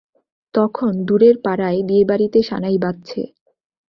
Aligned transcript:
তখন 0.55 0.91
দূরের 1.07 1.35
পাড়ায় 1.45 1.79
বিয়েবাড়িতে 1.87 2.39
সানাই 2.43 2.77
বাজছে। 2.83 3.21